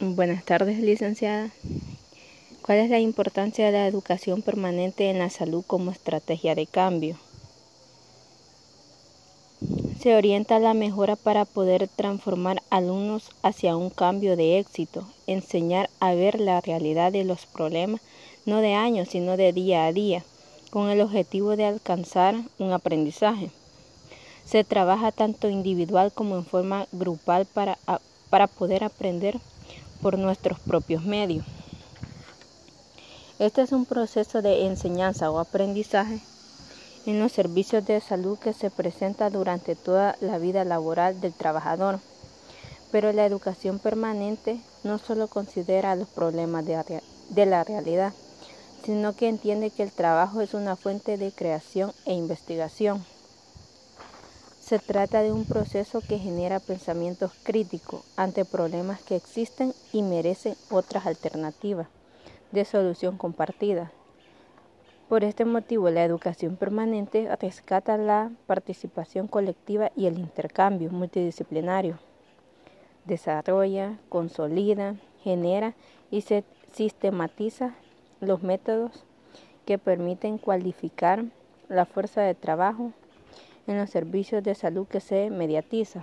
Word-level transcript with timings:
Buenas 0.00 0.44
tardes, 0.44 0.78
licenciada. 0.78 1.50
¿Cuál 2.62 2.78
es 2.78 2.88
la 2.88 3.00
importancia 3.00 3.66
de 3.66 3.72
la 3.72 3.88
educación 3.88 4.42
permanente 4.42 5.10
en 5.10 5.18
la 5.18 5.28
salud 5.28 5.64
como 5.66 5.90
estrategia 5.90 6.54
de 6.54 6.68
cambio? 6.68 7.16
Se 9.98 10.14
orienta 10.14 10.54
a 10.54 10.60
la 10.60 10.72
mejora 10.72 11.16
para 11.16 11.44
poder 11.44 11.88
transformar 11.88 12.62
alumnos 12.70 13.32
hacia 13.42 13.76
un 13.76 13.90
cambio 13.90 14.36
de 14.36 14.60
éxito, 14.60 15.04
enseñar 15.26 15.90
a 15.98 16.14
ver 16.14 16.38
la 16.38 16.60
realidad 16.60 17.10
de 17.10 17.24
los 17.24 17.46
problemas, 17.46 18.00
no 18.46 18.60
de 18.60 18.74
años, 18.74 19.08
sino 19.08 19.36
de 19.36 19.52
día 19.52 19.86
a 19.86 19.92
día, 19.92 20.22
con 20.70 20.90
el 20.90 21.00
objetivo 21.00 21.56
de 21.56 21.64
alcanzar 21.64 22.36
un 22.60 22.70
aprendizaje. 22.70 23.50
Se 24.44 24.62
trabaja 24.62 25.10
tanto 25.10 25.50
individual 25.50 26.12
como 26.12 26.36
en 26.36 26.44
forma 26.44 26.86
grupal 26.92 27.46
para, 27.46 27.78
para 28.30 28.46
poder 28.46 28.84
aprender 28.84 29.40
por 30.00 30.18
nuestros 30.18 30.58
propios 30.60 31.04
medios. 31.04 31.44
Este 33.38 33.62
es 33.62 33.72
un 33.72 33.86
proceso 33.86 34.42
de 34.42 34.66
enseñanza 34.66 35.30
o 35.30 35.38
aprendizaje 35.38 36.20
en 37.06 37.20
los 37.20 37.32
servicios 37.32 37.86
de 37.86 38.00
salud 38.00 38.38
que 38.38 38.52
se 38.52 38.70
presenta 38.70 39.30
durante 39.30 39.76
toda 39.76 40.16
la 40.20 40.38
vida 40.38 40.64
laboral 40.64 41.20
del 41.20 41.32
trabajador. 41.32 42.00
Pero 42.90 43.12
la 43.12 43.26
educación 43.26 43.78
permanente 43.78 44.60
no 44.82 44.98
solo 44.98 45.28
considera 45.28 45.94
los 45.94 46.08
problemas 46.08 46.66
de, 46.66 47.02
de 47.30 47.46
la 47.46 47.64
realidad, 47.64 48.12
sino 48.84 49.14
que 49.14 49.28
entiende 49.28 49.70
que 49.70 49.82
el 49.82 49.92
trabajo 49.92 50.40
es 50.40 50.54
una 50.54 50.76
fuente 50.76 51.16
de 51.16 51.32
creación 51.32 51.92
e 52.06 52.14
investigación. 52.14 53.04
Se 54.68 54.78
trata 54.78 55.22
de 55.22 55.32
un 55.32 55.46
proceso 55.46 56.02
que 56.06 56.18
genera 56.18 56.60
pensamientos 56.60 57.32
críticos 57.42 58.02
ante 58.18 58.44
problemas 58.44 59.02
que 59.02 59.16
existen 59.16 59.72
y 59.94 60.02
merecen 60.02 60.56
otras 60.70 61.06
alternativas 61.06 61.88
de 62.52 62.66
solución 62.66 63.16
compartida. 63.16 63.90
Por 65.08 65.24
este 65.24 65.46
motivo, 65.46 65.88
la 65.88 66.04
educación 66.04 66.56
permanente 66.56 67.34
rescata 67.40 67.96
la 67.96 68.30
participación 68.46 69.26
colectiva 69.26 69.90
y 69.96 70.04
el 70.04 70.18
intercambio 70.18 70.90
multidisciplinario. 70.90 71.98
Desarrolla, 73.06 73.98
consolida, 74.10 74.96
genera 75.24 75.72
y 76.10 76.20
se 76.20 76.44
sistematiza 76.74 77.74
los 78.20 78.42
métodos 78.42 79.02
que 79.64 79.78
permiten 79.78 80.36
cualificar 80.36 81.24
la 81.70 81.86
fuerza 81.86 82.20
de 82.20 82.34
trabajo 82.34 82.92
en 83.68 83.78
los 83.78 83.90
servicios 83.90 84.42
de 84.42 84.54
salud 84.54 84.88
que 84.88 85.00
se 85.00 85.30
mediatiza. 85.30 86.02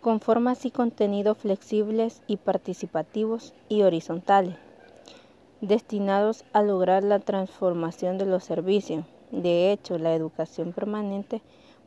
Con 0.00 0.20
formas 0.20 0.64
y 0.64 0.70
contenidos 0.70 1.38
flexibles 1.38 2.22
y 2.26 2.36
participativos 2.36 3.52
y 3.68 3.82
horizontales, 3.82 4.56
destinados 5.60 6.44
a 6.52 6.62
lograr 6.62 7.02
la 7.02 7.18
transformación 7.18 8.16
de 8.16 8.26
los 8.26 8.44
servicios. 8.44 9.04
De 9.32 9.72
hecho, 9.72 9.98
la 9.98 10.14
educación 10.14 10.72
permanente 10.72 11.42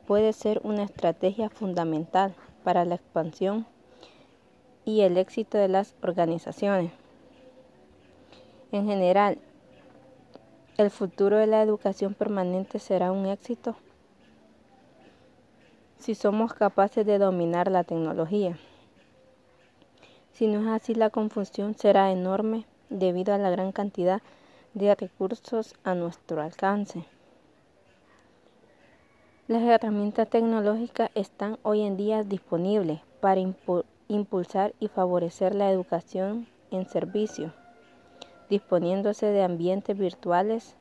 puede 0.05 0.33
ser 0.33 0.59
una 0.63 0.83
estrategia 0.83 1.49
fundamental 1.49 2.35
para 2.63 2.85
la 2.85 2.95
expansión 2.95 3.65
y 4.83 5.01
el 5.01 5.17
éxito 5.17 5.57
de 5.57 5.67
las 5.67 5.95
organizaciones. 6.01 6.91
En 8.71 8.87
general, 8.87 9.37
¿El 10.77 10.91
futuro 10.91 11.37
de 11.37 11.47
la 11.47 11.63
educación 11.63 12.13
permanente 12.13 12.77
será 12.77 13.11
un 13.11 13.25
éxito? 13.25 13.75
Si 15.97 16.13
somos 16.13 16.53
capaces 16.53 17.03
de 17.03 17.17
dominar 17.17 17.71
la 17.71 17.83
tecnología. 17.83 18.59
Si 20.33 20.45
no 20.45 20.61
es 20.61 20.67
así, 20.67 20.93
la 20.93 21.09
confusión 21.09 21.73
será 21.73 22.11
enorme 22.11 22.67
debido 22.91 23.33
a 23.33 23.39
la 23.39 23.49
gran 23.49 23.71
cantidad 23.71 24.21
de 24.75 24.93
recursos 24.93 25.73
a 25.83 25.95
nuestro 25.95 26.43
alcance. 26.43 27.05
Las 29.47 29.63
herramientas 29.63 30.29
tecnológicas 30.29 31.09
están 31.15 31.57
hoy 31.63 31.81
en 31.81 31.97
día 31.97 32.21
disponibles 32.21 33.01
para 33.19 33.41
impulsar 34.09 34.75
y 34.79 34.89
favorecer 34.89 35.55
la 35.55 35.71
educación 35.71 36.47
en 36.69 36.87
servicio 36.87 37.51
disponiéndose 38.49 39.27
de 39.27 39.43
ambientes 39.43 39.97
virtuales 39.97 40.75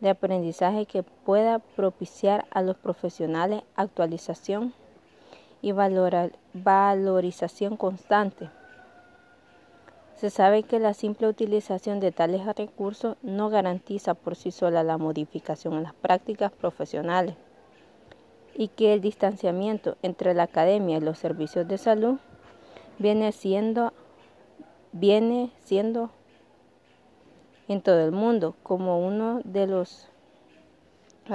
de 0.00 0.10
aprendizaje 0.10 0.86
que 0.86 1.02
pueda 1.02 1.58
propiciar 1.58 2.46
a 2.50 2.62
los 2.62 2.76
profesionales 2.76 3.62
actualización 3.76 4.72
y 5.62 5.72
valorización 5.72 7.76
constante. 7.76 8.48
Se 10.16 10.30
sabe 10.30 10.62
que 10.62 10.78
la 10.78 10.94
simple 10.94 11.28
utilización 11.28 12.00
de 12.00 12.12
tales 12.12 12.44
recursos 12.56 13.16
no 13.22 13.48
garantiza 13.48 14.14
por 14.14 14.36
sí 14.36 14.50
sola 14.50 14.82
la 14.82 14.98
modificación 14.98 15.74
en 15.74 15.82
las 15.82 15.94
prácticas 15.94 16.52
profesionales 16.52 17.36
y 18.54 18.68
que 18.68 18.92
el 18.92 19.00
distanciamiento 19.00 19.96
entre 20.02 20.34
la 20.34 20.44
academia 20.44 20.98
y 20.98 21.00
los 21.00 21.18
servicios 21.18 21.66
de 21.68 21.78
salud 21.78 22.18
viene 22.98 23.32
siendo, 23.32 23.92
viene 24.92 25.50
siendo 25.60 26.10
en 27.70 27.82
todo 27.82 28.00
el 28.00 28.10
mundo 28.10 28.56
como 28.64 28.98
uno 28.98 29.42
de 29.44 29.68
los 29.68 30.08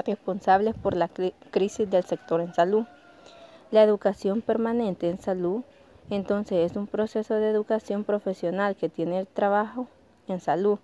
responsables 0.06 0.76
por 0.76 0.94
la 0.94 1.08
crisis 1.50 1.90
del 1.90 2.04
sector 2.04 2.42
en 2.42 2.54
salud. 2.54 2.84
La 3.72 3.84
educación 3.84 4.42
permanente 4.42 5.10
en 5.10 5.18
salud 5.18 5.64
entonces 6.10 6.70
es 6.70 6.76
un 6.76 6.88
proceso 6.88 7.36
de 7.36 7.50
educación 7.50 8.04
profesional 8.04 8.76
que 8.76 8.90
tiene 8.90 9.20
el 9.20 9.28
trabajo 9.28 9.88
en 10.28 10.42
salud 10.42 10.78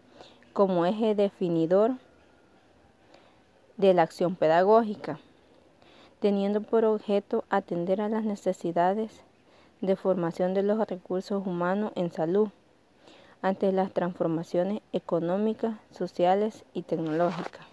como 0.54 0.86
eje 0.86 1.16
definidor 1.16 1.92
de 3.76 3.94
la 3.94 4.04
acción 4.04 4.38
pedagógica, 4.38 5.20
teniendo 6.22 6.62
por 6.62 6.86
objeto 6.86 7.44
atender 7.50 8.00
a 8.00 8.08
las 8.08 8.24
necesidades 8.24 9.22
de 9.82 9.98
formación 9.98 10.54
de 10.54 10.64
los 10.64 10.80
recursos 10.88 11.46
humanos 11.46 11.92
en 11.96 12.10
salud 12.10 12.48
ante 13.42 13.72
las 13.72 13.92
transformaciones 13.92 14.82
económicas, 14.94 15.78
sociales 15.92 16.64
y 16.74 16.84
tecnológicas. 16.84 17.71